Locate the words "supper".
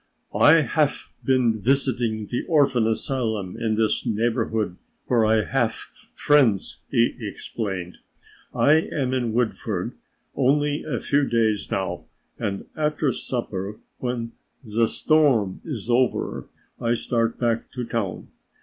13.11-13.77